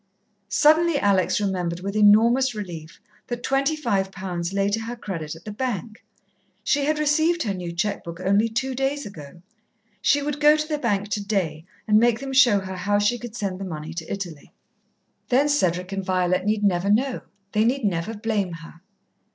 Suddenly 0.49 0.97
Alex 0.97 1.39
remembered 1.39 1.81
with 1.81 1.95
enormous 1.95 2.55
relief 2.55 2.99
that 3.27 3.43
twenty 3.43 3.75
five 3.75 4.11
pounds 4.11 4.51
lay 4.51 4.67
to 4.67 4.79
her 4.79 4.95
credit 4.95 5.35
at 5.35 5.45
the 5.45 5.51
bank. 5.51 6.03
She 6.63 6.85
had 6.85 6.97
received 6.97 7.43
her 7.43 7.53
new 7.53 7.71
cheque 7.71 8.03
book 8.03 8.19
only 8.19 8.49
two 8.49 8.73
days 8.73 9.05
ago. 9.05 9.43
She 10.01 10.23
would 10.23 10.39
go 10.39 10.57
to 10.57 10.67
the 10.67 10.79
bank 10.79 11.09
today 11.09 11.65
and 11.87 11.99
make 11.99 12.19
them 12.19 12.33
show 12.33 12.57
her 12.61 12.77
how 12.77 12.97
she 12.97 13.19
could 13.19 13.35
send 13.35 13.59
the 13.59 13.63
money 13.63 13.93
to 13.93 14.11
Italy. 14.11 14.51
Then 15.29 15.47
Cedric 15.47 15.91
and 15.91 16.03
Violet 16.03 16.45
need 16.45 16.63
never 16.63 16.89
know. 16.89 17.21
They 17.51 17.63
need 17.63 17.85
never 17.85 18.15
blame 18.15 18.53
her. 18.53 18.81